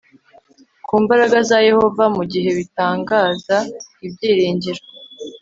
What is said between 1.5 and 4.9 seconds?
yehova mu gihe batangaza ibyiringiro